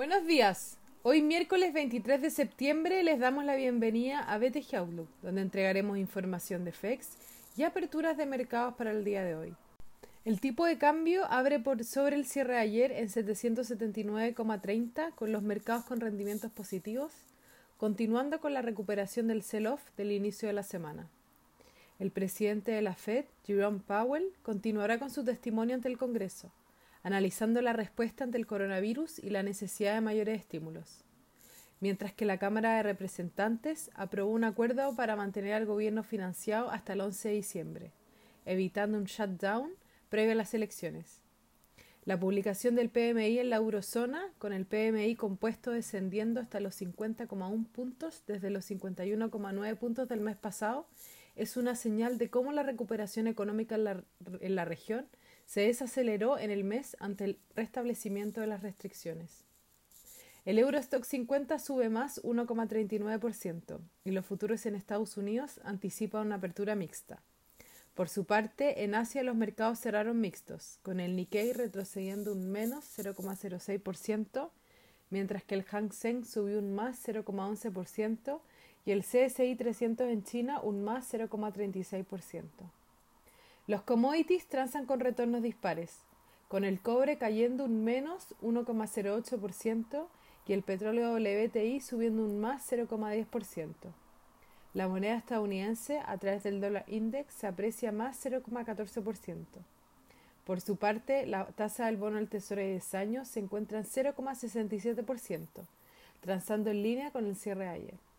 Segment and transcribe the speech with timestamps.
[0.00, 0.78] Buenos días.
[1.02, 6.64] Hoy miércoles 23 de septiembre les damos la bienvenida a BTG Outlook, donde entregaremos información
[6.64, 7.18] de FEX
[7.54, 9.54] y aperturas de mercados para el día de hoy.
[10.24, 15.42] El tipo de cambio abre por sobre el cierre de ayer en 779,30 con los
[15.42, 17.12] mercados con rendimientos positivos,
[17.76, 21.10] continuando con la recuperación del sell-off del inicio de la semana.
[21.98, 26.50] El presidente de la Fed, Jerome Powell, continuará con su testimonio ante el Congreso
[27.02, 31.04] analizando la respuesta ante el coronavirus y la necesidad de mayores estímulos.
[31.80, 36.92] Mientras que la Cámara de Representantes aprobó un acuerdo para mantener al gobierno financiado hasta
[36.92, 37.92] el 11 de diciembre,
[38.44, 39.70] evitando un shutdown
[40.10, 41.22] previo a las elecciones.
[42.04, 47.66] La publicación del PMI en la eurozona, con el PMI compuesto descendiendo hasta los 50,1
[47.66, 50.86] puntos desde los 51,9 puntos del mes pasado,
[51.36, 54.04] es una señal de cómo la recuperación económica en la,
[54.40, 55.06] en la región
[55.50, 59.42] se desaceleró en el mes ante el restablecimiento de las restricciones.
[60.44, 66.76] El Eurostock 50 sube más 1,39% y los futuros en Estados Unidos anticipan una apertura
[66.76, 67.20] mixta.
[67.94, 72.84] Por su parte, en Asia los mercados cerraron mixtos, con el Nikkei retrocediendo un menos
[72.96, 74.50] 0,06%,
[75.10, 78.40] mientras que el Hang Seng subió un más 0,11%
[78.84, 82.70] y el CSI 300 en China un más 0,36%.
[83.70, 86.00] Los commodities transan con retornos dispares,
[86.48, 90.08] con el cobre cayendo un menos 1,08%
[90.48, 93.72] y el petróleo WTI subiendo un más 0,10%.
[94.74, 99.44] La moneda estadounidense a través del dólar index se aprecia más 0,14%.
[100.44, 103.84] Por su parte, la tasa del bono del Tesoro de 10 años se encuentra en
[103.84, 105.46] 0,67%,
[106.20, 108.09] transando en línea con el cierre ayer.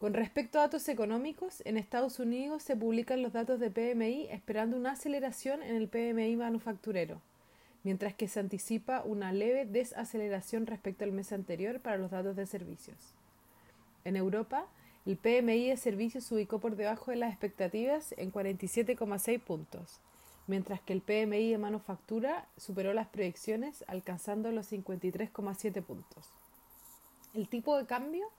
[0.00, 4.78] Con respecto a datos económicos, en Estados Unidos se publican los datos de PMI esperando
[4.78, 7.20] una aceleración en el PMI manufacturero,
[7.84, 12.46] mientras que se anticipa una leve desaceleración respecto al mes anterior para los datos de
[12.46, 12.96] servicios.
[14.06, 14.64] En Europa,
[15.04, 20.00] el PMI de servicios se ubicó por debajo de las expectativas en 47,6 puntos,
[20.46, 26.30] mientras que el PMI de manufactura superó las proyecciones alcanzando los 53,7 puntos.
[27.34, 28.30] El tipo de cambio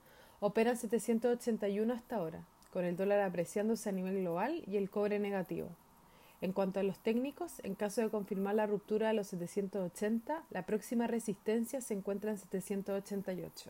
[0.44, 2.44] Operan 781 hasta ahora,
[2.74, 5.69] con el dólar apreciándose a nivel global y el cobre negativo.
[6.41, 10.66] En cuanto a los técnicos, en caso de confirmar la ruptura de los 780, la
[10.66, 13.69] próxima resistencia se encuentra en 788.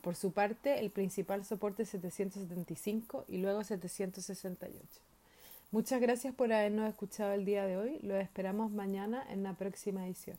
[0.00, 5.02] Por su parte, el principal soporte es 775 y luego 768.
[5.72, 7.98] Muchas gracias por habernos escuchado el día de hoy.
[8.00, 10.38] Lo esperamos mañana en la próxima edición.